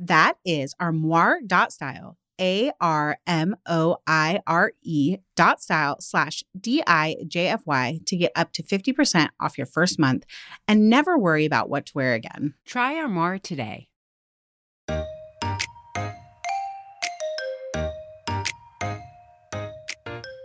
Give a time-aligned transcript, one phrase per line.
[0.00, 7.16] That is armoire.style, A R M O I R E dot style slash D I
[7.26, 10.24] J F Y to get up to 50% off your first month
[10.68, 12.54] and never worry about what to wear again.
[12.64, 13.88] Try Armoire today.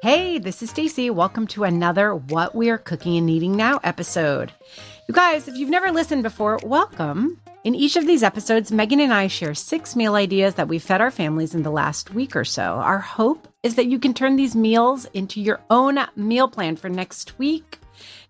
[0.01, 1.11] Hey, this is Stacy.
[1.11, 4.51] Welcome to another What We Are Cooking and Eating Now episode.
[5.07, 7.39] You guys, if you've never listened before, welcome.
[7.63, 10.99] In each of these episodes, Megan and I share six meal ideas that we fed
[10.99, 12.61] our families in the last week or so.
[12.61, 16.89] Our hope is that you can turn these meals into your own meal plan for
[16.89, 17.79] next week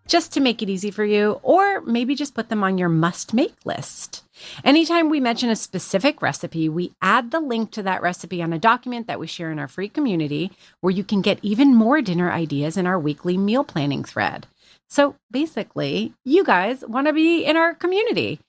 [0.07, 3.33] just to make it easy for you, or maybe just put them on your must
[3.33, 4.23] make list.
[4.63, 8.59] Anytime we mention a specific recipe, we add the link to that recipe on a
[8.59, 12.31] document that we share in our free community where you can get even more dinner
[12.31, 14.45] ideas in our weekly meal planning thread.
[14.89, 18.39] So basically, you guys want to be in our community.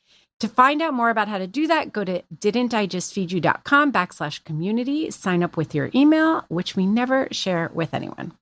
[0.40, 5.42] To find out more about how to do that, go to didn'tijustfeedyou.com backslash community, sign
[5.42, 8.32] up with your email, which we never share with anyone.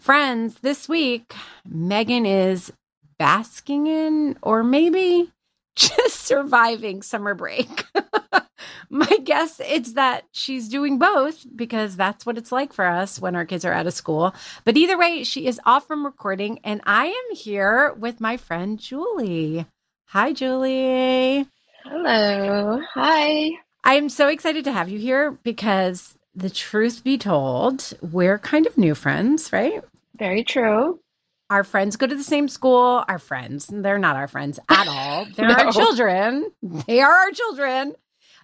[0.00, 1.32] Friends, this week,
[1.64, 2.72] Megan is
[3.18, 5.30] basking in, or maybe
[5.76, 7.84] just surviving summer break.
[8.90, 13.34] My guess is that she's doing both because that's what it's like for us when
[13.34, 14.34] our kids are out of school.
[14.64, 18.78] But either way, she is off from recording, and I am here with my friend
[18.78, 19.66] Julie.
[20.12, 21.46] Hi, Julie.
[21.84, 22.82] Hello.
[22.92, 23.50] Hi.
[23.82, 28.66] I am so excited to have you here because the truth be told, we're kind
[28.66, 29.82] of new friends, right?
[30.18, 31.00] Very true.
[31.48, 33.02] Our friends go to the same school.
[33.08, 35.24] Our friends, they're not our friends at all.
[35.34, 35.54] They're no.
[35.54, 36.52] our children.
[36.86, 37.94] They are our children.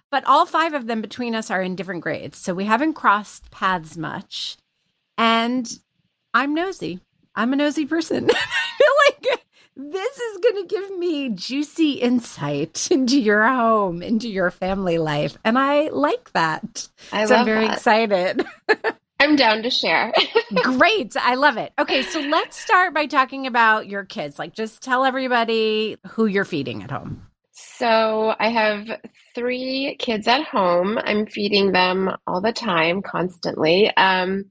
[0.09, 2.39] But all five of them between us are in different grades.
[2.39, 4.57] So we haven't crossed paths much.
[5.19, 5.71] And
[6.33, 7.01] I'm nosy.
[7.35, 8.27] I'm a nosy person.
[9.79, 14.29] I feel like this is going to give me juicy insight into your home, into
[14.29, 15.37] your family life.
[15.43, 16.87] And I like that.
[17.11, 17.77] I so love I'm very that.
[17.77, 18.45] excited.
[19.21, 20.13] I'm down to share.
[20.63, 21.15] Great.
[21.17, 21.73] I love it.
[21.77, 24.39] Okay, so let's start by talking about your kids.
[24.39, 27.27] Like, just tell everybody who you're feeding at home.
[27.51, 28.87] So, I have
[29.35, 30.97] three kids at home.
[31.03, 33.91] I'm feeding them all the time, constantly.
[33.97, 34.45] Um,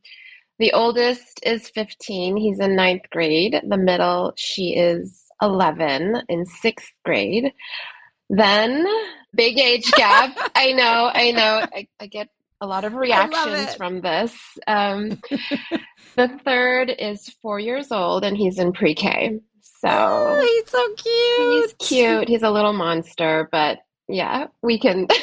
[0.58, 3.60] the oldest is 15, he's in ninth grade.
[3.66, 7.52] The middle, she is 11 in sixth grade.
[8.30, 8.86] Then,
[9.34, 10.36] big age gap.
[10.54, 11.66] I know, I know.
[11.72, 12.28] I, I get
[12.60, 14.36] a lot of reactions from this.
[14.66, 15.20] Um,
[16.16, 19.40] the third is four years old and he's in pre K.
[19.60, 21.78] So oh, he's so cute.
[21.78, 22.28] He's cute.
[22.28, 25.06] He's a little monster, but yeah, we can.
[25.06, 25.22] that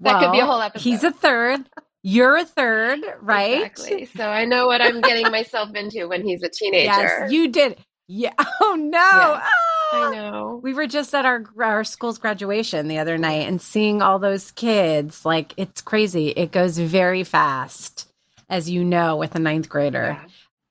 [0.00, 0.82] well, could be a whole episode.
[0.88, 1.68] He's a third.
[2.08, 3.66] You're a third, right?
[3.66, 4.04] Exactly.
[4.04, 6.84] So I know what I'm getting myself into when he's a teenager.
[6.84, 7.78] Yes, you did.
[8.06, 8.32] Yeah.
[8.60, 8.98] Oh no.
[8.98, 9.42] Yeah.
[9.92, 10.10] Oh.
[10.10, 10.60] I know.
[10.62, 14.52] We were just at our our school's graduation the other night and seeing all those
[14.52, 15.24] kids.
[15.24, 16.28] Like it's crazy.
[16.28, 18.08] It goes very fast,
[18.48, 20.16] as you know, with a ninth grader.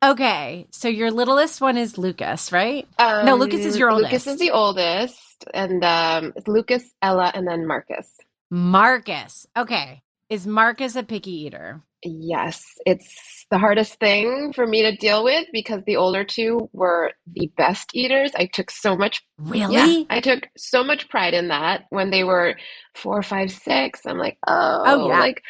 [0.02, 0.12] Yeah.
[0.12, 2.88] Okay, so your littlest one is Lucas, right?
[2.98, 4.12] Um, no, Lucas is your oldest.
[4.14, 8.10] Lucas is the oldest, and um, it's Lucas, Ella, and then Marcus.
[8.50, 9.48] Marcus.
[9.58, 11.81] Okay, is Marcus a picky eater?
[12.04, 17.12] Yes, it's the hardest thing for me to deal with because the older two were
[17.31, 18.31] the best eaters.
[18.38, 19.74] I took so much Really?
[19.74, 22.56] Yeah, I took so much pride in that when they were
[22.95, 24.01] four, five, six.
[24.06, 25.19] I'm like, oh, Oh, yeah.
[25.19, 25.42] like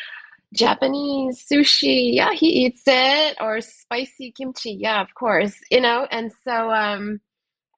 [0.53, 6.07] Japanese sushi, yeah, he eats it, or spicy kimchi, yeah, of course, you know.
[6.09, 7.19] And so um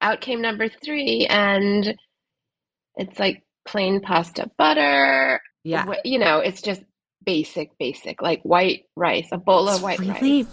[0.00, 1.94] out came number three, and
[2.96, 5.40] it's like plain pasta butter.
[5.64, 5.86] Yeah.
[6.04, 6.82] You know, it's just
[7.28, 10.46] basic, basic, like white rice, a bowl of white really rice.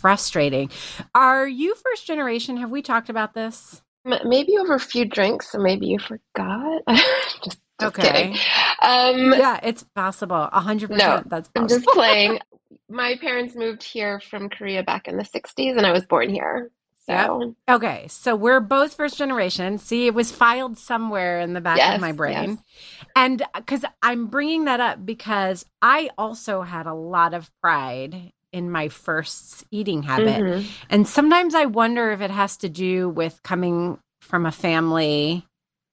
[0.00, 0.70] frustrating.
[1.14, 2.56] Are you first generation?
[2.58, 3.82] Have we talked about this?
[4.24, 6.82] Maybe over a few drinks, so maybe you forgot.
[7.44, 8.02] just, just Okay.
[8.02, 8.38] kidding.
[8.82, 10.48] Um, Yeah, it's possible.
[10.52, 11.30] A hundred No, percent.
[11.30, 12.40] That's I'm just playing.
[12.88, 16.70] My parents moved here from Korea back in the 60s, and I was born here.
[17.26, 19.78] So, Okay, so we're both first generation.
[19.78, 22.50] See, it was filed somewhere in the back yes, of my brain.
[22.50, 22.58] yes.
[23.16, 28.70] And because I'm bringing that up because I also had a lot of pride in
[28.70, 30.42] my first eating habit.
[30.42, 30.64] Mhm.
[30.88, 35.46] And sometimes I wonder if it has to do with coming from a family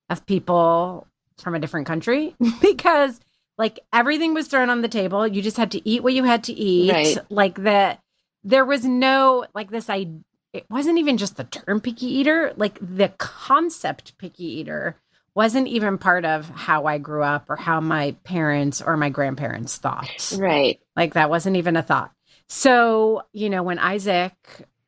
[0.10, 3.20] of people from a different country because
[3.60, 5.28] like everything was thrown on the table.
[5.28, 6.92] You just had to eat what you had to eat.
[6.92, 7.18] Right.
[7.30, 8.00] Like that
[8.44, 10.08] there was no like this I
[10.54, 14.96] it wasn't even just the term picky eater, like the concept picky eater
[15.36, 19.78] wasn't even part of how I grew up or how my parents or my grandparents
[19.78, 20.36] thought.
[20.36, 20.80] Right.
[20.96, 22.12] Like that wasn't even a thought.
[22.50, 24.34] So, you know, when Isaac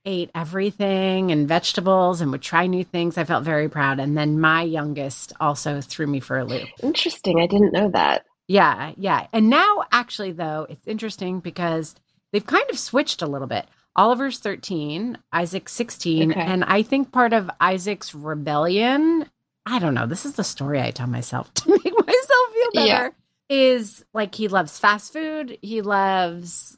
[0.05, 3.99] ate everything and vegetables and would try new things, I felt very proud.
[3.99, 6.67] And then my youngest also threw me for a loop.
[6.81, 7.39] Interesting.
[7.39, 8.25] I didn't know that.
[8.47, 9.27] Yeah, yeah.
[9.31, 11.93] And now, actually, though, it's interesting because
[12.31, 13.67] they've kind of switched a little bit.
[13.99, 16.31] Oliver's 13, Isaac's 16.
[16.31, 16.39] Okay.
[16.41, 19.25] And I think part of Isaac's rebellion,
[19.65, 22.87] I don't know, this is the story I tell myself to make myself feel better,
[22.87, 23.09] Yeah.
[23.49, 26.77] is like he loves fast food, he loves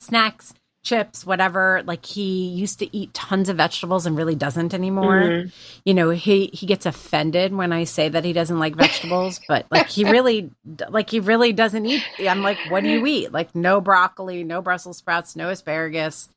[0.00, 1.82] snacks, chips, whatever.
[1.84, 5.52] Like he used to eat tons of vegetables and really doesn't anymore Mhm.
[5.84, 9.64] you know he he gets offended when i say that he doesn't like vegetables but
[9.70, 10.50] like he really
[10.88, 14.60] like he really doesn't eat i'm like what do you eat like no broccoli no
[14.60, 16.28] brussels sprouts no asparagus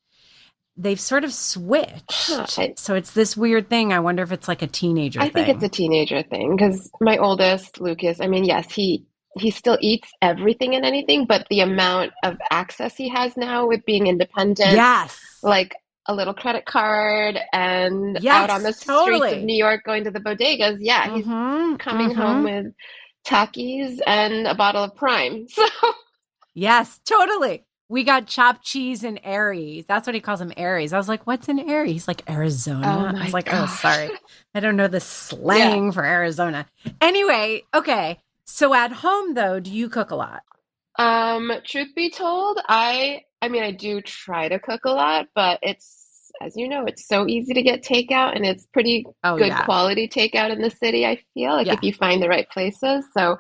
[0.78, 2.32] they've sort of switched.
[2.60, 3.94] I- so it's this weird thing.
[3.94, 7.18] I wonder if it's like a teenager I think it's a teenager thing because my
[7.18, 9.06] oldest, Lucas, I mean, yes, he
[9.38, 13.84] he still eats everything and anything, but the amount of access he has now with
[13.86, 15.20] being independent, yes.
[15.44, 15.76] like
[16.08, 20.12] a little credit card and Yes, out on the streets of New York going to
[20.12, 22.16] the bodegas, yeah, he's Mhm, coming mhm.
[22.16, 22.68] home with
[23.26, 25.48] Takis and a bottle of Prime.
[25.56, 25.66] So
[26.54, 29.86] yes totally we got chopped cheese and Aries.
[29.88, 30.94] That's what he calls them, Aries.
[30.94, 34.12] I was like, "What's an Aries?" He's like, "Arizona." Oh I was like, "Oh, sorry,
[34.54, 36.66] I don't know the slang for Arizona."
[37.02, 38.20] Anyway, okay.
[38.46, 40.44] So at home though, do you cook a lot?
[40.98, 45.60] Um, truth be told, I I mean I do try to cook a lot, but
[45.62, 49.50] it's as you know, it's so easy to get takeout and it's pretty Oh good
[49.50, 51.74] yeah, quality takeout in the city, I feel, like Yeah.
[51.74, 53.06] if you find the right places.
[53.18, 53.38] So,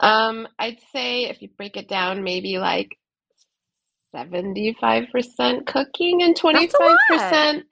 [0.00, 2.96] um, I'd say if you break it down, maybe like
[4.14, 6.96] 75% cooking and That's a lot.
[7.56, 7.62] 25%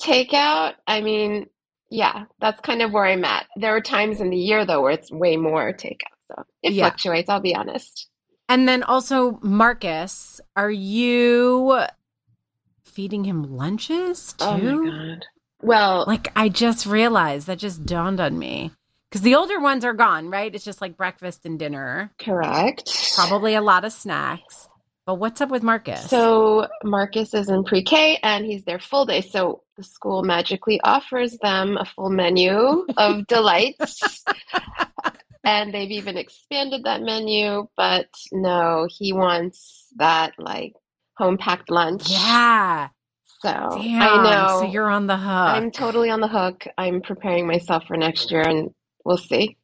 [0.00, 0.74] takeout.
[0.86, 1.46] I mean,
[1.90, 3.46] yeah, that's kind of where I'm at.
[3.56, 6.16] There are times in the year though where it's way more takeout.
[6.28, 6.84] So it Yeah.
[6.84, 8.08] fluctuates, I'll be honest.
[8.48, 11.82] And then also, Marcus, are you
[12.84, 14.44] feeding him lunches too?
[14.44, 15.24] Oh my God.
[15.62, 18.70] Well, Like I just realized that just dawned on me
[19.08, 20.54] because the older ones are gone, right?
[20.54, 23.12] It's just like breakfast and dinner, correct.
[23.16, 24.68] probably a lot of snacks.
[25.06, 26.10] But what's up with Marcus?
[26.10, 29.20] So Marcus is in pre-K and he's there full day.
[29.20, 34.24] So the school magically offers them a full menu of delights.
[35.46, 40.72] And they've even expanded that menu, but no, he wants that like
[41.16, 42.10] home packed lunch.
[42.10, 42.88] yeah,
[43.42, 43.48] So
[43.80, 44.02] damn.
[44.02, 44.60] I know.
[44.62, 45.28] So you're on the hook.
[45.28, 46.66] I'm totally on the hook.
[46.76, 48.70] I'm preparing myself for next year and
[49.04, 49.56] we'll see.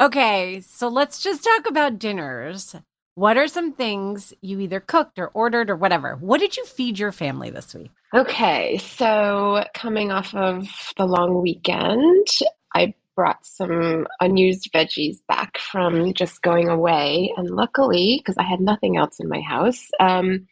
[0.00, 2.74] Okay, so let's just talk about dinners.
[3.18, 6.14] What are some things you either cooked or ordered or whatever?
[6.20, 7.90] What did you feed your family this week?
[8.14, 12.28] Okay, so coming off of the long weekend,
[12.76, 17.34] I brought some unused veggies back from just going away.
[17.36, 20.46] And luckily, because I had nothing else in my house, um,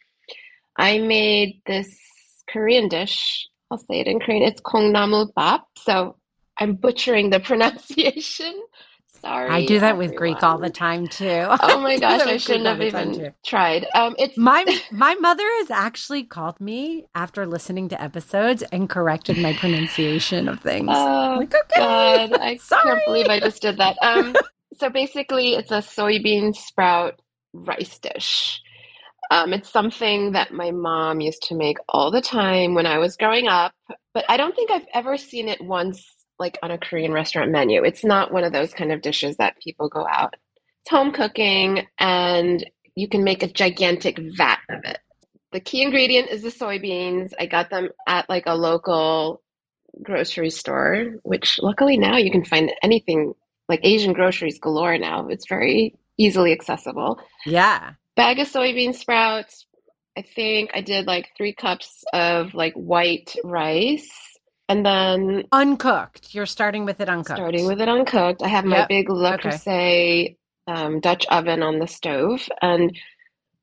[0.75, 1.97] I made this
[2.49, 3.47] Korean dish.
[3.71, 4.43] I'll say it in Korean.
[4.43, 5.67] It's kongnamul bap.
[5.77, 6.17] So
[6.57, 8.61] I'm butchering the pronunciation.
[9.21, 11.47] Sorry, I do that with Greek all the time too.
[11.59, 13.87] Oh my gosh, I shouldn't have even tried.
[13.95, 19.37] Um, it's My my mother has actually called me after listening to episodes and corrected
[19.37, 21.07] my pronunciation of things.
[21.07, 22.83] Oh like, okay, God, I sorry.
[22.83, 23.97] can't believe I just did that.
[24.01, 24.37] Um,
[24.79, 27.21] so basically, it's a soybean sprout
[27.53, 28.61] rice dish.
[29.31, 33.17] Um, it's something that my mom used to make all the time when I was
[33.17, 33.73] growing up,
[34.13, 36.05] but I don't think I've ever seen it once,
[36.39, 37.83] like on a Korean restaurant menu.
[37.83, 40.35] It's not one of those kind of dishes that people go out.
[40.83, 42.65] It's home cooking, and
[42.95, 44.99] you can make a gigantic vat of it.
[45.51, 47.33] The key ingredient is the soybeans.
[47.39, 49.41] I got them at like a local
[50.03, 53.33] grocery store, which luckily now you can find anything
[53.69, 55.27] like Asian groceries galore now.
[55.27, 57.19] It's very easily accessible.
[57.45, 57.93] Yeah.
[58.15, 59.65] bag of soybean sprouts.
[60.17, 64.09] I think I did like three cups of like white rice.
[64.69, 66.33] And then Uncooked.
[66.35, 67.37] You're starting with it uncooked.
[67.37, 68.89] starting with it uncooked, I have my Yep.
[68.89, 69.37] big Le.
[69.37, 72.97] Creuset um, Dutch oven on the stove and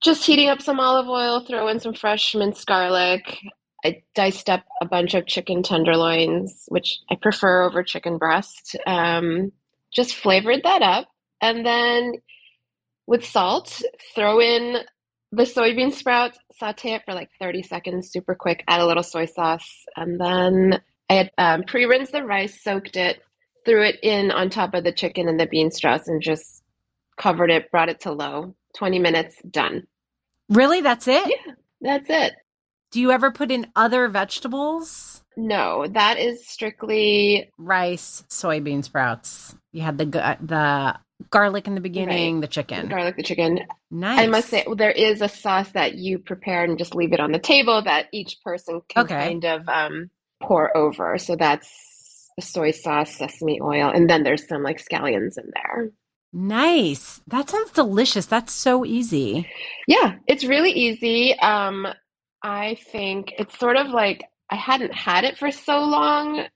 [0.02, 3.38] just heating up some olive oil, throw in some fresh minced garlic.
[3.84, 8.76] I diced up a bunch of chicken tenderloins, which I prefer over chicken breast.
[8.87, 9.52] Um,
[9.94, 11.08] just flavored that up.
[11.42, 12.14] And then
[13.06, 13.82] with salt,
[14.14, 14.78] throw in
[15.32, 19.26] the soybean sprouts, saute it for like 30 seconds, super quick, add a little soy
[19.26, 19.84] sauce.
[19.96, 20.80] And then
[21.11, 23.20] I had um, pre rinsed the rice, soaked it,
[23.64, 26.62] threw it in on top of the chicken and the bean sprouts, and just
[27.18, 28.54] covered it, brought it to low.
[28.76, 29.87] 20 minutes, done.
[30.49, 30.80] Really?
[30.80, 31.26] That's it?
[31.28, 31.52] Yeah.
[31.80, 32.32] That's it.
[32.90, 35.23] Do you ever put in other vegetables?
[35.37, 39.54] No, that is strictly Rice, soybean sprouts.
[39.73, 40.04] You had the
[40.40, 40.96] the
[41.30, 42.88] garlic in the beginning, the chicken.
[42.88, 43.61] garlic the chicken.
[43.90, 44.20] Nice.
[44.20, 47.32] I must say, there is a sauce that you prepare and just leave it on
[47.32, 49.14] the table that each person can Okay.
[49.14, 50.11] kind of um,
[50.42, 51.18] pour over.
[51.18, 55.90] So that's soy sauce, sesame oil, and then there's some like scallions in there.
[56.32, 57.20] Nice.
[57.28, 58.26] That sounds delicious.
[58.26, 59.48] That's so easy.
[59.86, 61.38] Yeah, it's really easy.
[61.38, 61.86] Um,
[62.42, 66.46] I think it's sort of like I hadn't had it for so long,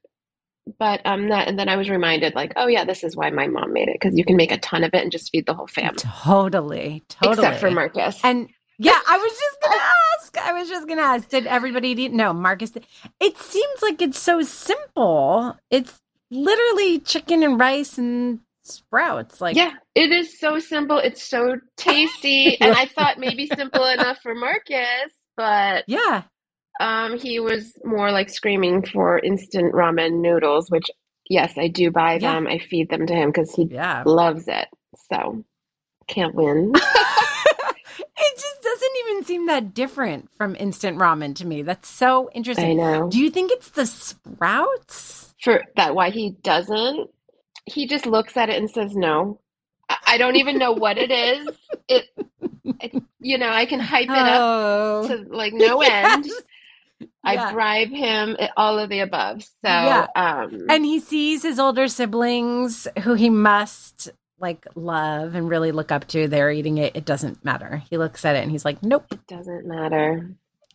[0.78, 3.46] but um, that, and then I was reminded, like, oh yeah, this is why my
[3.46, 5.54] mom made it because you can make a ton of it and just feed the
[5.54, 7.04] whole family, Totally.
[7.08, 7.34] Totally.
[7.34, 8.20] except for Marcus.
[8.24, 10.38] And yeah, I was just gonna ask.
[10.48, 11.28] I was just gonna ask.
[11.28, 12.12] Did everybody eat?
[12.12, 12.72] No, Marcus.
[13.20, 15.56] It seems like it's so simple.
[15.70, 19.40] It's literally chicken and rice and sprouts.
[19.40, 20.98] Like yeah, it is so simple.
[20.98, 26.22] It's so tasty, and I thought maybe simple enough for Marcus, but yeah.
[26.80, 30.86] um, he was more like screaming for instant ramen noodles, which
[31.28, 32.34] yes, I do buy Yeah.
[32.34, 32.46] them.
[32.46, 34.02] I feed them to him because he Yeah.
[34.06, 34.68] loves it.
[35.12, 35.44] So
[36.08, 36.72] can't win.
[38.18, 41.62] it just doesn't even seem that different from instant ramen to me.
[41.62, 42.80] That's so interesting.
[42.80, 43.08] I know.
[43.10, 45.34] Do you think it's the sprouts?
[45.42, 47.10] For that, why he doesn't,
[47.66, 49.40] he just looks at it and says no.
[49.88, 51.56] I, I don't even know what it is.
[51.88, 52.04] It,
[52.80, 55.08] it you know, I can hype it up Oh.
[55.08, 56.24] to like no end.
[56.26, 56.42] Yes.
[57.24, 57.52] I Yeah.
[57.52, 59.42] bribe him, eh, all of the above.
[59.42, 60.06] So, Yeah.
[60.16, 65.90] um, And he sees his older siblings who he must like love and really look
[65.92, 66.28] up to.
[66.28, 66.96] They're eating it.
[66.96, 67.82] It doesn't matter.
[67.90, 69.06] He looks at it and he's like, nope.
[69.10, 70.30] it doesn't matter.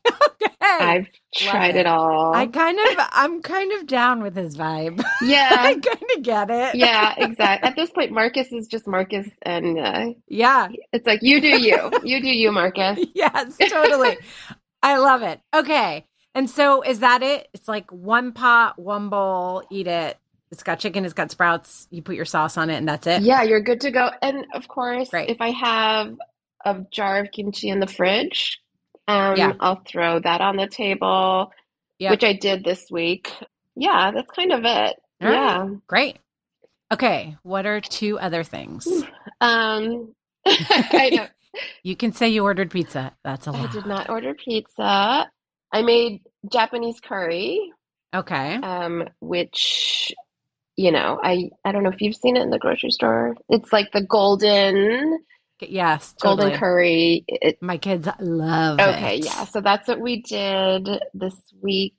[0.45, 0.85] Okay.
[0.85, 1.81] I've tried it.
[1.81, 2.33] it all.
[2.33, 5.03] I kind of, I'm kind of down with his vibe.
[5.21, 5.49] Yeah.
[5.51, 6.75] I kind of get it.
[6.75, 7.69] Yeah, exactly.
[7.69, 10.69] At this point, Marcus is just Marcus, and uh, Yeah.
[10.91, 12.99] it's like you do you, you do you, Marcus.
[13.13, 14.17] Yes, totally.
[14.81, 15.41] I love it.
[15.53, 16.05] Okay.
[16.33, 17.47] And so is that it?
[17.53, 20.17] It's like one pot, one bowl, eat it.
[20.53, 21.87] It's got chicken, it's got sprouts.
[21.89, 23.23] You put your sauce on it, and that's it.
[23.23, 24.11] Yeah, you're good to go.
[24.21, 25.29] And of course, Great.
[25.29, 26.13] if I have
[26.63, 28.61] a jar of kimchi in the fridge,
[29.07, 29.53] um, Yeah.
[29.59, 31.51] I'll throw that on the table,
[31.97, 32.11] Yep.
[32.11, 33.31] which I did this week.
[33.75, 34.95] Yeah, that's kind of it.
[35.21, 35.31] All right.
[35.33, 35.67] Yeah.
[35.87, 36.17] Great.
[36.93, 37.35] Okay.
[37.41, 38.87] What are two other things?
[39.41, 40.13] Um,
[40.45, 41.27] I know.
[41.83, 43.13] You can say you ordered pizza.
[43.23, 43.69] That's a lot.
[43.69, 45.29] I did not order pizza.
[45.71, 47.71] I made Japanese curry,
[48.15, 48.55] Okay.
[48.55, 50.11] um, which,
[50.75, 53.35] you know, I I don't know if you've seen it in the grocery store.
[53.49, 55.19] It's like the golden
[55.61, 56.13] Yes.
[56.21, 57.23] golden curry.
[57.27, 59.25] It, My kids love okay, it.
[59.25, 59.45] yeah.
[59.45, 61.95] So that's what we did this week.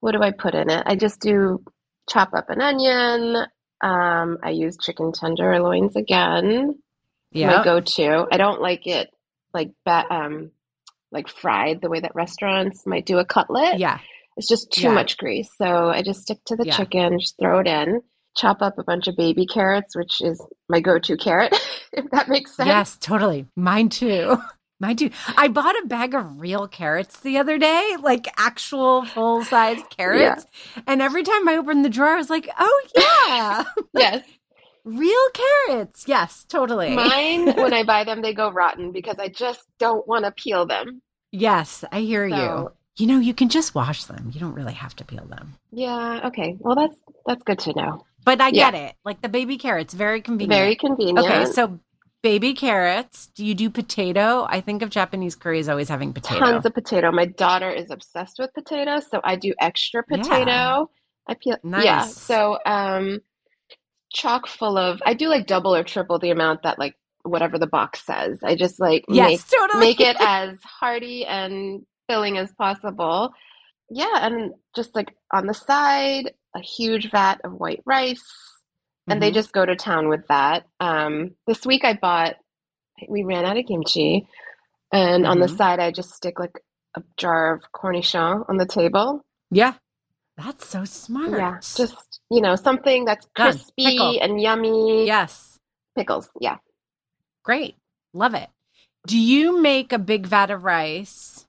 [0.00, 0.82] What do I put in it?
[0.86, 1.64] I just do
[2.08, 3.46] chop up an onion.
[3.80, 6.76] Um, I use chicken tenderloins again.
[7.32, 8.26] Yeah, my go-to.
[8.30, 9.10] I don't like it
[9.52, 9.72] like
[10.10, 10.50] um
[11.10, 13.78] like fried the way that restaurants might do a cutlet.
[13.78, 13.98] Yeah.
[14.36, 14.92] It's just too Yeah.
[14.92, 15.48] much grease.
[15.58, 16.76] So I just stick to the Yeah.
[16.76, 18.00] chicken, just throw it in,
[18.36, 21.54] chop up a bunch of baby carrots, which is my go-to carrot,
[21.92, 22.66] if that makes sense.
[22.68, 23.46] Yes, totally.
[23.56, 24.36] Mine too.
[24.78, 25.10] Mine too.
[25.38, 30.44] I bought a bag of real carrots the other day, like actual full size carrots.
[30.86, 33.64] And every time I opened the drawer, I was like, oh, yeah,
[33.94, 34.22] Yes.
[34.84, 36.04] real carrots.
[36.06, 36.94] Yes, totally.
[36.94, 40.66] Mine, when I buy them, they go rotten because I just don't want to peel
[40.66, 41.00] them.
[41.32, 42.28] yes, I hear.
[42.28, 42.70] So- You
[43.04, 44.30] know, you can just wash them.
[44.32, 45.54] You don't really have to peel them.
[45.70, 46.56] Yeah, okay.
[46.60, 48.06] Well, that's that's good to know.
[48.24, 48.70] But I Yeah.
[48.70, 48.94] get it.
[49.04, 50.58] Like the baby carrots, very convenient.
[50.58, 51.18] Very convenient.
[51.18, 51.78] Okay, so
[52.22, 53.26] baby carrots.
[53.34, 54.46] Do you do potato?
[54.48, 56.40] I think of Japanese curry as always having potato.
[56.40, 57.12] Tons of potato.
[57.12, 60.46] My daughter is obsessed with potato, so I do extra potato.
[60.46, 60.84] Yeah.
[61.28, 61.56] I peel.
[61.62, 61.84] Nice.
[61.84, 62.02] Yeah.
[62.02, 63.20] So, um,
[64.12, 65.02] chock full of.
[65.04, 68.40] I do like double or triple the amount that like whatever the box says.
[68.42, 69.80] I just like yes, totally.
[69.86, 73.32] make make it as hearty and filling as possible.
[73.90, 78.24] Yeah, and just like on the side, a huge vat of white rice,
[79.08, 79.34] and they Mhm.
[79.34, 80.66] just go to town with that.
[80.80, 82.36] Um, this week I bought
[83.08, 84.26] we ran out of kimchi.
[84.90, 85.56] And on the Mhm.
[85.58, 86.58] side, I just stick like
[86.96, 89.22] a jar of cornichon on the table.
[89.50, 89.74] Yeah.
[90.38, 91.30] That's so smart.
[91.32, 94.18] Yeah, just, you know, something that's crispy Pickle.
[94.22, 95.06] and yummy.
[95.06, 95.58] Yes.
[95.94, 96.30] Pickles.
[96.40, 96.56] Yeah.
[97.42, 97.76] Great.
[98.14, 98.48] Love it.
[99.06, 101.45] Do you make a big vat of rice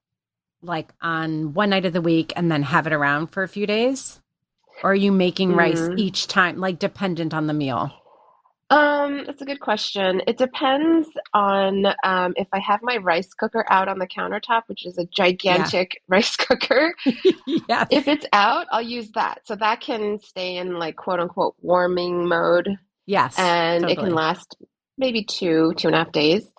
[0.67, 3.65] like on one night of the week and then have it around for a few
[3.65, 4.19] days?
[4.83, 5.97] Or are you making rice Mm.
[5.97, 7.91] each time, like dependent on the meal?
[8.69, 10.21] Um, that's a good question.
[10.27, 14.85] It depends on um, if I have my rice cooker out on the countertop, which
[14.85, 16.93] is a gigantic rice cooker.
[17.69, 17.87] yes.
[17.89, 19.47] If it's out, I'll use that.
[19.47, 23.35] So that can stay in like quote unquote warming mode yes.
[23.39, 24.57] and it can last
[24.97, 26.51] maybe two, two and a half days.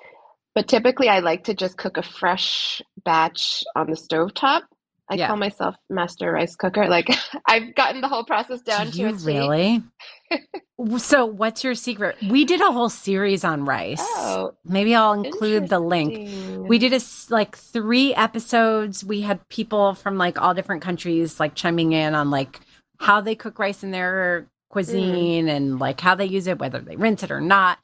[0.54, 4.62] But typically, I like to just cook a fresh batch on the stovetop.
[5.10, 5.28] I Yeah.
[5.28, 6.86] call myself master rice cooker.
[6.86, 7.08] Like
[7.46, 9.24] I've gotten the whole process down Do to you a T.
[9.26, 9.82] really?
[10.98, 12.16] so, what's your secret?
[12.28, 14.00] We did a whole series on rice.
[14.00, 16.68] Oh, Maybe I'll include the link.
[16.68, 17.00] We did a
[17.30, 19.04] like three episodes.
[19.04, 22.60] We had people from like all different countries like chiming in on like
[23.00, 24.46] how they cook rice in their mm.
[24.70, 27.78] cuisine and like how they use it, whether they rinse it or not.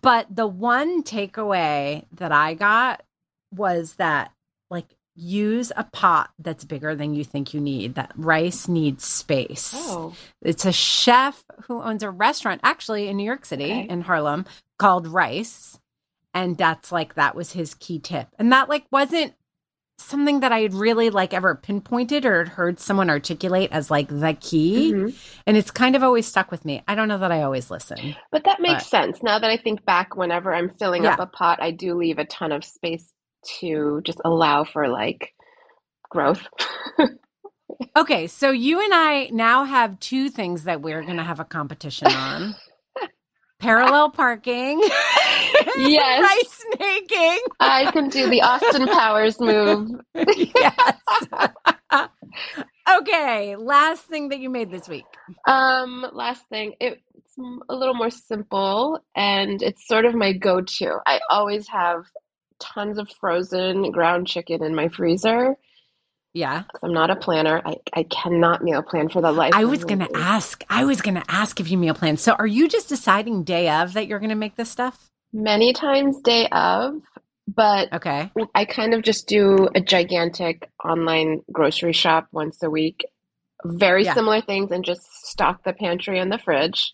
[0.00, 3.02] But the one takeaway that I got
[3.52, 4.30] was that
[4.70, 7.96] like use a pot that's bigger than you think you need.
[7.96, 9.72] That rice needs space.
[9.74, 13.88] Oh, It's a chef who owns a restaurant actually in New York City Okay.
[13.88, 14.46] in Harlem
[14.78, 15.78] called Rice.
[16.32, 18.28] And that's like that was his key tip.
[18.38, 19.34] And that like wasn't
[20.02, 24.36] something that I had really like ever pinpointed or heard someone articulate as like the
[24.40, 24.92] key.
[24.92, 25.16] mhm.
[25.46, 26.82] And it's kind of always stuck with me.
[26.88, 28.16] I don't know that I always listen.
[28.32, 29.22] But that makes But- sense.
[29.22, 32.24] Now that I think back, whenever I'm filling up a pot, I do leave a
[32.24, 33.12] ton of space
[33.60, 35.32] to just allow for like
[36.10, 36.46] growth.
[37.96, 41.44] Okay, so you and I now have two things that we're going to have a
[41.44, 42.54] competition on.
[43.58, 44.80] Parallel parking.
[45.78, 46.22] Yes.
[46.22, 47.38] Rice making.
[47.60, 49.90] I can do the Austin Powers move.
[50.14, 50.92] yes.
[52.98, 55.06] okay, last thing that you made this week.
[55.46, 57.02] Um, last thing, it's
[57.68, 60.98] a little more simple and it's sort of my go-to.
[61.06, 62.04] I always have
[62.60, 65.56] tons of frozen ground chicken in my freezer
[66.34, 66.64] Yeah.
[66.82, 67.60] I'm not a planner.
[67.64, 70.64] I, I cannot meal plan for the life I was going to ask.
[70.70, 72.16] I was going to ask if you meal plan.
[72.18, 75.09] So are you just deciding day of that you're going to make this stuff?
[75.32, 76.94] Many times day of,
[77.46, 78.30] but Okay.
[78.54, 83.04] I kind of just do a gigantic online grocery shop once a week.
[83.64, 84.14] Very Yeah.
[84.14, 86.92] similar things and just stock the pantry and the fridge.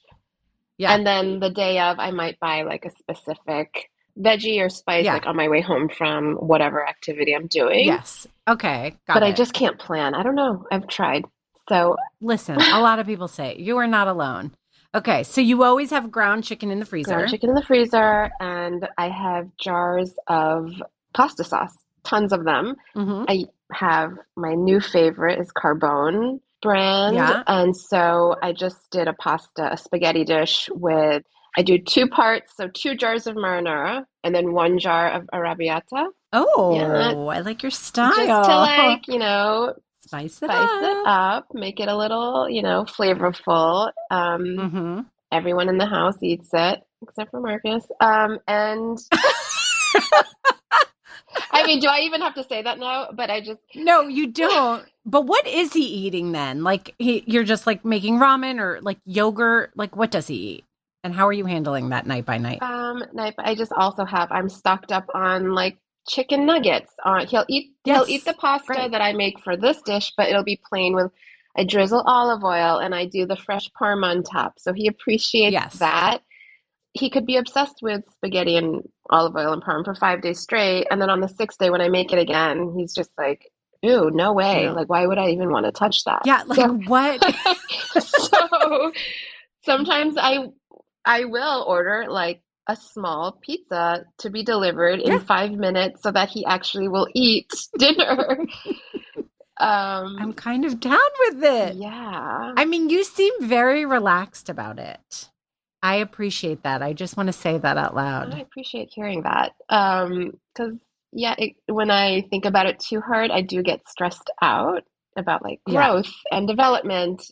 [0.78, 0.94] Yeah.
[0.94, 5.14] And then the day of, I might buy like a specific veggie or spice Yeah.
[5.14, 7.86] like on my way home from whatever activity I'm doing.
[7.86, 8.26] yes.
[8.48, 8.94] Okay.
[9.06, 10.14] Got But I just can't plan.
[10.14, 10.66] I don't know.
[10.70, 11.24] I've tried.
[11.68, 12.60] So listen.
[12.60, 14.52] A lot of people say you are not alone.
[14.94, 17.14] Okay, so you always have ground chicken in the freezer.
[17.14, 20.70] ground chicken in the freezer and I have jars of
[21.14, 22.76] pasta sauce, tons of them.
[22.94, 27.14] hmm I have my new favorite is Carbone brand.
[27.16, 27.42] Yeah.
[27.46, 31.22] And so I just did a pasta, a spaghetti dish with,
[31.58, 36.08] I do two parts, so two jars of marinara and then one jar of arrabbiata.
[36.32, 37.12] Oh, Yeah.
[37.36, 38.12] I like your style.
[38.14, 39.74] Just to like, you know,
[40.06, 40.82] spice it spice up.
[40.82, 43.90] it up, make it a little, you know, flavorful.
[44.10, 45.00] Um, hmm
[45.32, 47.84] everyone in the house eats it except for Marcus.
[48.00, 48.98] Um, and
[51.52, 53.08] I mean, do I even have to say that now?
[53.12, 54.84] But I just No, you don't.
[55.04, 56.62] But what is he eating then?
[56.62, 59.72] Like he, you're just like making ramen or like yogurt.
[59.76, 60.64] Like what does he eat?
[61.04, 62.60] And how are you handling that night by night?
[62.62, 66.92] Um, but I just also have I'm stocked up on like chicken nuggets.
[67.04, 67.96] Uh, he'll eat Yes.
[68.06, 68.90] he'll eat the pasta Great.
[68.92, 71.10] that I make for this dish, but it'll be plain with
[71.58, 74.58] I drizzle olive oil and I do the fresh parma on top.
[74.58, 75.78] So he appreciates Yes.
[75.78, 76.18] that.
[76.92, 80.86] He could be obsessed with spaghetti and olive oil and parm for five days straight,
[80.90, 83.50] and then on the sixth day when I make it again, he's just like,
[83.84, 84.64] "Ooh, no way!
[84.66, 84.72] No.
[84.72, 87.22] Like, why would I even want to touch that?" Yeah, like So- what?
[88.00, 88.92] so
[89.64, 90.48] sometimes I
[91.04, 95.18] I will order like a small pizza to be delivered in Yeah.
[95.20, 98.38] five minutes so that he actually will eat dinner.
[99.58, 100.98] um, I'm kind of down
[101.28, 101.76] with it.
[101.76, 102.52] yeah.
[102.56, 105.28] I mean, you seem very relaxed about it.
[105.82, 106.82] I appreciate that.
[106.82, 108.34] I just want to say that out loud.
[108.34, 109.52] I appreciate hearing that.
[109.68, 110.74] Um, because
[111.12, 114.82] yeah, it, when I think about it too hard, I do get stressed out
[115.16, 115.86] about like Yeah.
[115.86, 117.22] growth and development.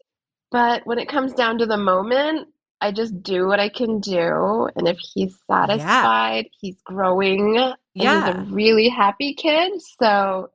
[0.51, 2.49] But when it comes down to the moment,
[2.85, 4.69] I just do what I can do.
[4.77, 9.81] And if he's satisfied, he's growing, and he's a really happy kid.
[9.99, 10.51] So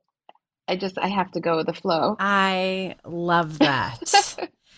[0.68, 2.14] I just I have to go with the flow.
[2.20, 3.98] I love that.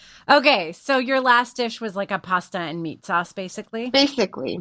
[0.31, 3.91] okay, so your last dish was like a pasta and meat sauce, basically.
[3.91, 4.61] Basically.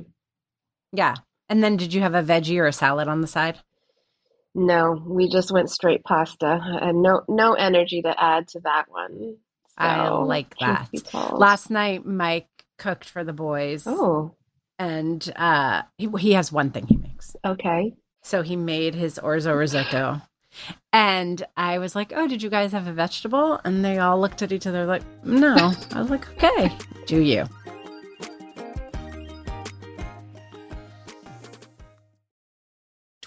[0.91, 1.15] Yeah.
[1.47, 3.59] And then did you have a veggie or a salad on the side?
[4.53, 9.37] No, we just went straight pasta and no no energy to add to that one.
[9.77, 10.89] I like that.
[11.13, 12.49] Last night, Mike
[12.81, 14.35] cooked for the boys, Oh,
[14.79, 17.35] and uh, he, he has one thing he makes.
[17.45, 17.93] okay.
[18.23, 20.21] So he made his orzo risotto.
[20.93, 23.59] And I was like, Oh, did you guys have a vegetable?
[23.63, 25.73] And they all looked at each other like, No.
[25.95, 26.71] I was like, Okay,
[27.07, 27.45] do you?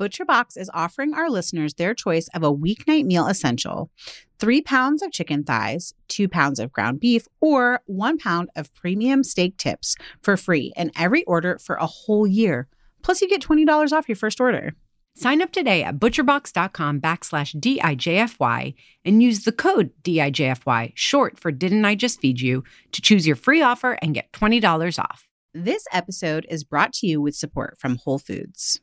[0.00, 3.90] ButcherBox is offering our listeners their choice of a weeknight meal essential
[4.38, 9.24] three pounds of chicken thighs, two pounds of ground beef, or one pound of premium
[9.24, 12.68] steak tips for free in every order for a whole year.
[13.02, 14.74] Plus, you get $20 off your first order.
[15.14, 18.74] Sign up today at butcherbox.com backslash DIJFY
[19.06, 23.36] and use the code DIJFY, short for Didn't I Just Feed You, to choose your
[23.36, 25.26] free offer and get $20 off.
[25.54, 28.82] This episode is brought to you with support from Whole Foods.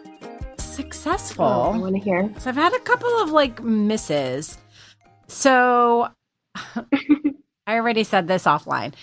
[0.71, 1.45] successful.
[1.45, 2.33] Oh, I want to hear.
[2.39, 4.57] So I've had a couple of like misses.
[5.27, 6.09] So
[6.55, 8.93] I already said this offline.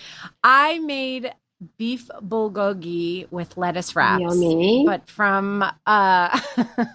[0.43, 1.33] I made
[1.77, 4.21] beef bulgogi with lettuce wraps.
[4.21, 4.83] Yummy.
[4.85, 6.39] But from uh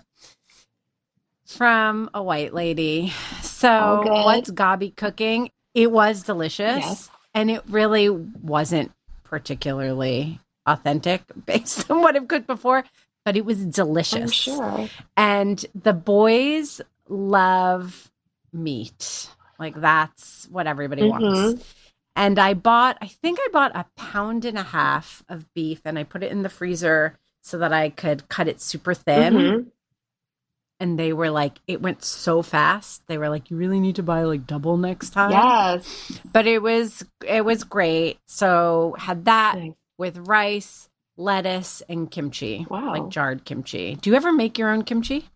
[1.46, 3.12] from a white lady.
[3.42, 5.50] So what's Gaby cooking?
[5.74, 6.84] It was delicious.
[6.84, 7.10] Yes.
[7.34, 8.92] And it really wasn't
[9.24, 12.84] particularly authentic based on what I've cooked before,
[13.24, 14.14] but it was delicious.
[14.22, 14.88] I'm sure.
[15.16, 18.10] And the boys love
[18.52, 19.30] meat.
[19.58, 21.10] Like that's what everybody Mhm.
[21.10, 21.74] wants.
[22.16, 25.98] And I bought, I think I bought a pound and a half of beef and
[25.98, 29.34] I put it in the freezer so that I could cut it super thin.
[29.34, 29.66] Mhm.
[30.80, 33.06] And they were like, it went so fast.
[33.06, 35.30] They were like, you really need to buy like double next time.
[35.30, 36.20] Yes.
[36.32, 38.18] But it was, it was great.
[38.26, 39.72] So had that Nice.
[39.98, 42.66] with rice, lettuce, and kimchi.
[42.68, 42.92] Wow.
[42.92, 43.96] Like jarred kimchi.
[43.96, 45.28] Do you ever make your own kimchi?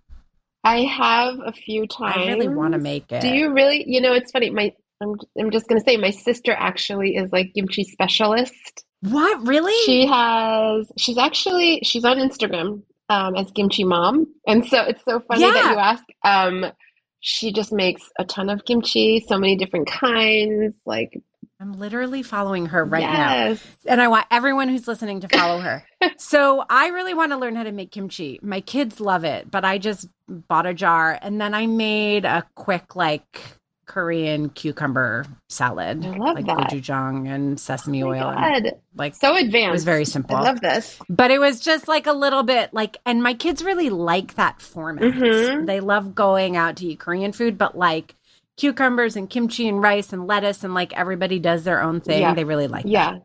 [0.64, 2.16] I have a few times.
[2.16, 3.22] I really want to make it.
[3.22, 3.84] Do you really?
[3.86, 4.50] You know, it's funny.
[4.50, 8.84] My I'm I'm just gonna say my sister actually is like kimchi specialist.
[9.00, 9.76] What really?
[9.84, 10.90] She has.
[10.98, 11.80] She's actually.
[11.84, 16.04] She's on Instagram um, as Kimchi Mom, and so it's so funny that you ask.
[16.24, 16.72] Um,
[17.20, 20.74] she just makes a ton of kimchi, so many different kinds.
[20.84, 21.20] Like
[21.60, 23.56] I'm literally following her right now.
[23.86, 25.84] And I want everyone who's listening to follow her.
[26.18, 28.38] so I really want to learn how to make kimchi.
[28.42, 32.46] My kids love it, but I just bought a jar and then I made a
[32.54, 33.40] quick like
[33.86, 36.04] Korean cucumber salad.
[36.04, 36.58] I love like that.
[36.70, 38.28] gochujang and sesame Oh oil.
[38.36, 39.68] and, like so advanced.
[39.68, 40.36] it was very simple.
[40.36, 40.98] I love this.
[41.08, 44.60] but it was just like a little bit like and my kids really like that
[44.60, 45.02] format.
[45.14, 45.66] Mhm.
[45.66, 48.14] They love going out to eat Korean food, but like
[48.58, 52.20] cucumbers and kimchi and rice and lettuce and like everybody does their own thing.
[52.20, 52.34] Yeah.
[52.34, 52.90] They really like that.
[52.90, 53.18] Yeah,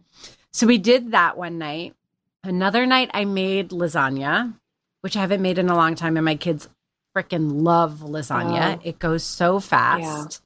[0.51, 1.93] So we did that one night.
[2.45, 4.53] Another night I made lasagna,
[5.01, 6.69] which I haven't made in a long time, and my kids
[7.15, 8.77] freaking love lasagna.
[8.77, 8.81] Oh.
[8.83, 10.41] It goes so fast.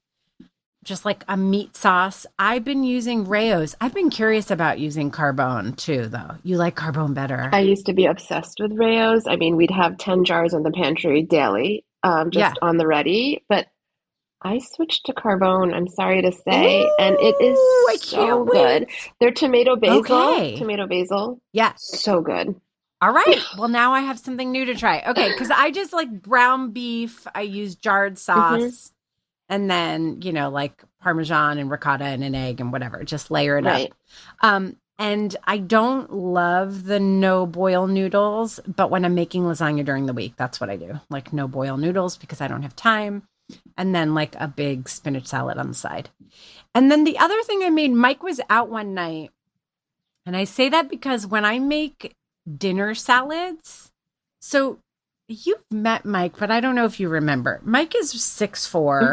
[0.84, 2.26] Just like a meat sauce.
[2.40, 3.76] I've been using Rao's.
[3.82, 6.36] I've been curious about using Carbone too, though.
[6.44, 7.50] You like Carbone better.
[7.52, 9.28] I used to be obsessed with Rao's.
[9.28, 12.68] I mean, we'd have ten jars in the pantry daily, um, just Yeah.
[12.68, 13.44] on the ready.
[13.50, 13.68] But
[14.42, 15.74] I switched to Carbone.
[15.74, 18.90] I'm sorry to say, and it is Ooh, I so can't good.
[19.20, 20.58] Their tomato basil, Okay.
[20.58, 21.74] tomato basil, Yeah.
[21.76, 22.56] so good.
[23.02, 23.40] All right.
[23.58, 25.02] Well, now I have something new to try.
[25.08, 25.30] Okay.
[25.30, 27.26] Because I just like brown beef.
[27.34, 28.92] I use jarred sauce.
[29.50, 33.04] And then, you know, like Parmesan and ricotta and an egg and whatever.
[33.04, 33.92] Just layer it Right.
[33.92, 33.98] up.
[34.42, 40.06] Um, and I don't love the no boil noodles, but when I'm making lasagna during
[40.06, 41.00] the week, that's what I do.
[41.10, 43.24] Like no boil noodles because I don't have time.
[43.78, 46.10] And then like a big spinach salad on the side.
[46.74, 49.32] And then the other thing I made, Mike was out one night.
[50.26, 52.16] And I say that because when I make
[52.58, 53.92] dinner salads,
[54.42, 54.80] so
[55.30, 57.62] you've met Mike, but I don't know if you remember.
[57.64, 58.66] Mike is six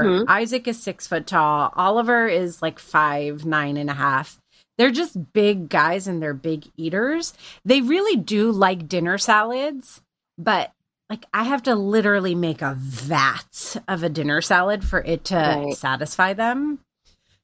[0.04, 0.24] Mhm.
[0.28, 1.72] Isaac is six foot tall.
[1.76, 4.40] Oliver is like five, nine and a half.
[4.78, 7.32] They're just big guys and they're big eaters.
[7.64, 10.00] They really do like dinner salads,
[10.38, 10.72] but
[11.14, 15.34] like I have to literally make a vat of a dinner salad for it to
[15.36, 15.76] Right.
[15.76, 16.80] satisfy them.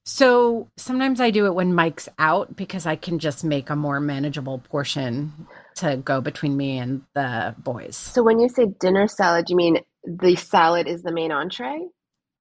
[0.05, 4.01] So sometimes I do it when Mike's out because I can just make a more
[4.01, 5.33] manageable portion
[5.77, 7.97] to go between me and the boys.
[7.97, 11.87] So when you say dinner salad, you mean the salad is the main entree?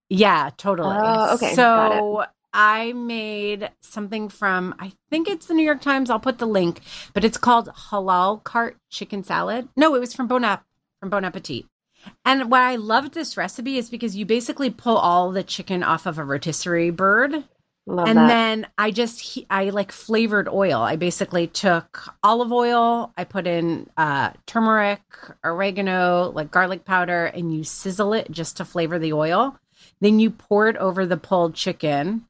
[0.09, 0.95] Yeah, totally.
[0.95, 6.09] Oh, okay, So I made something from I think it's the New York Times.
[6.09, 6.81] I'll put the link,
[7.13, 9.69] but it's called Halal Cart Chicken Salad.
[9.77, 10.63] No, it was from Bon App
[10.99, 11.65] from Bon Appetit.
[12.23, 16.05] And why I loved this recipe is because you basically pull all the chicken off
[16.05, 17.43] of a rotisserie bird
[17.89, 18.27] Love and that.
[18.27, 20.79] then I just I like flavored oil.
[20.81, 25.01] I basically took olive oil, I put in uh, turmeric,
[25.43, 29.57] oregano, like garlic powder, and you sizzle it just to flavor the oil.
[30.01, 32.25] Then you pour it over the pulled chicken,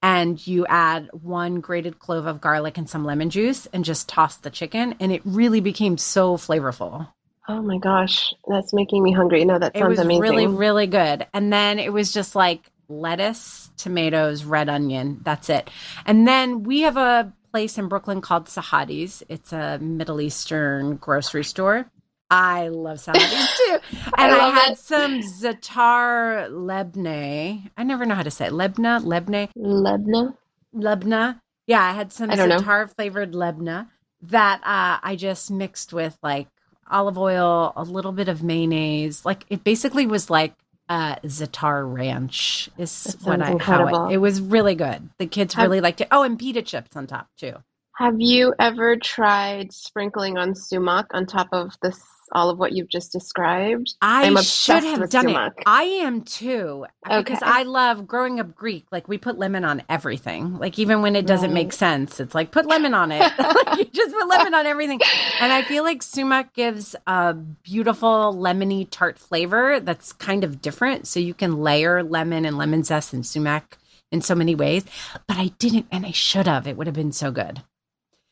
[0.00, 4.38] and you add one grated clove of garlic and some lemon juice, and just toss
[4.38, 7.08] the chicken, and it really became so flavorful.
[7.48, 9.44] Oh my gosh, that's making me hungry.
[9.44, 10.22] No, that It sounds was amazing.
[10.22, 11.26] really, really good.
[11.32, 15.20] And then it was just like lettuce, tomatoes, red onion.
[15.22, 15.70] That's it.
[16.04, 19.22] And then we have a place in Brooklyn called Sahadi's.
[19.28, 21.90] It's a Middle Eastern grocery store.
[22.28, 23.78] I love Sahadi's too.
[24.18, 24.78] And I, love had it.
[24.78, 27.70] some Zatar Lebne.
[27.76, 28.52] I never know how to say it.
[28.52, 30.34] Lebna, Lebne, Lebna.
[30.74, 31.40] Lebna.
[31.66, 32.58] Yeah, I had some I know.
[32.58, 33.88] Zatar flavored Lebna
[34.22, 36.48] that uh, I just mixed with like
[36.90, 39.24] olive oil, a little bit of mayonnaise.
[39.24, 40.54] Like it basically was like
[40.88, 45.10] uh, Zatar Ranch is what I how it, it was really good.
[45.18, 46.08] The kids really liked it.
[46.10, 47.54] Oh, and pita chips on top too.
[47.98, 51.98] Have you ever tried sprinkling on sumac on top of this
[52.32, 53.94] all of what you've just described?
[54.02, 55.54] I should have done sumac.
[55.56, 55.62] it.
[55.64, 58.84] I am too because I love growing up Greek.
[58.92, 60.58] Like we put lemon on everything.
[60.58, 63.20] Like even when it doesn't make sense, it's like put lemon on it.
[63.38, 65.00] like, you just put lemon on everything.
[65.40, 71.06] And I feel like sumac gives a beautiful lemony tart flavor that's kind of different.
[71.06, 73.78] So you can layer lemon and lemon zest and sumac
[74.12, 74.84] in so many ways.
[75.26, 76.66] But I didn't, and I should have.
[76.66, 77.62] It would have been so good.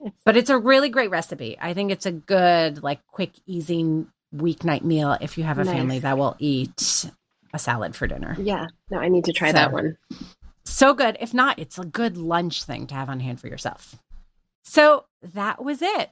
[0.04, 1.56] It's- But it's a really great recipe.
[1.60, 5.98] I think it's a good, like, quick, easy weeknight meal if you have a family
[6.00, 7.06] that will eat
[7.52, 8.36] a salad for dinner.
[8.38, 9.96] Yeah, no, I need to try So- that one.
[10.66, 11.16] So good.
[11.20, 13.96] If not, it's a good lunch thing to have on hand for yourself.
[14.64, 16.10] So that was it.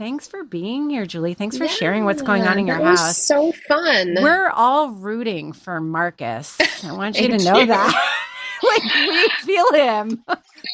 [0.00, 1.34] Thanks for being here, Julie.
[1.34, 3.18] Thanks for sharing what's going on in your that was house.
[3.18, 4.16] so fun.
[4.20, 6.56] We're all rooting for Marcus.
[6.84, 7.66] I want you to know you.
[7.66, 8.14] that.
[8.62, 10.24] like we feel him.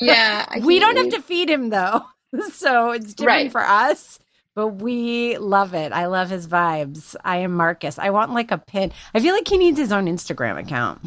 [0.00, 2.02] yeah, we don't have to feed him though.
[2.52, 3.52] So it's different Right.
[3.52, 4.18] for us,
[4.54, 5.92] but we love it.
[5.92, 7.14] I love his vibes.
[7.24, 7.98] I am Marcus.
[7.98, 8.92] I want like a pin.
[9.14, 11.00] I feel like he needs his own Instagram account.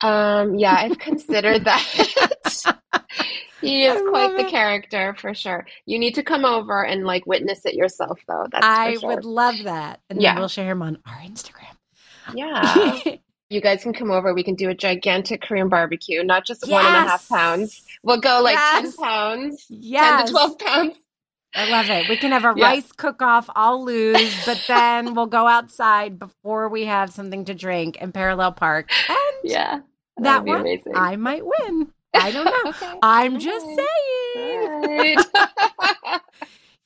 [0.00, 2.76] Um, yeah, I've considered that.
[3.60, 4.50] He is quite the it.
[4.50, 5.66] character for sure.
[5.86, 8.44] You need to come over and like witness it yourself, though.
[8.52, 9.08] That's I sure.
[9.08, 10.34] would love that, and yeah.
[10.34, 11.74] then we'll share him on our Instagram.
[12.34, 12.98] Yeah.
[13.50, 14.34] you guys can come over.
[14.34, 16.72] We can do a gigantic Korean barbecue, not just yes.
[16.72, 17.82] one and a half pounds.
[18.02, 18.96] We'll go like yes.
[18.96, 20.18] 10 pounds, yes.
[20.18, 20.96] 10 to 12 pounds.
[21.56, 22.08] I love it.
[22.08, 22.66] We can have a yeah.
[22.66, 23.48] rice cook off.
[23.54, 28.52] I'll lose, but then we'll go outside before we have something to drink and parallel
[28.52, 28.90] park.
[29.08, 29.80] And yeah,
[30.18, 30.94] that one amazing.
[30.96, 31.92] I might win.
[32.14, 32.62] I don't know.
[32.70, 32.98] okay.
[33.02, 35.18] I'm just saying.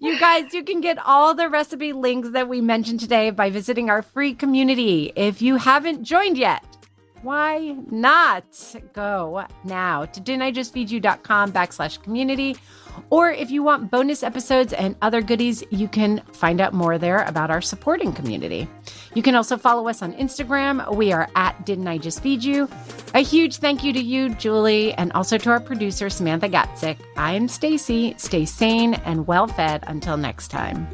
[0.00, 3.90] You guys, you can get all the recipe links that we mentioned today by visiting
[3.90, 5.12] our free community.
[5.16, 6.64] If you haven't joined yet,
[7.22, 8.44] why not
[8.92, 12.56] go now to didn'tijustfeedyou.com backslash community
[13.11, 17.24] or if you want bonus episodes and other goodies, you can find out more there
[17.24, 18.68] about our supporting community.
[19.14, 20.94] You can also follow us on Instagram.
[20.94, 22.68] We are at Didn't I Just Feed You?
[23.14, 26.98] A huge thank you to you, Julie, and also to our producer, Samantha Gatzik.
[27.16, 28.18] I'm Stacie.
[28.20, 30.86] Stay sane and well fed until next time.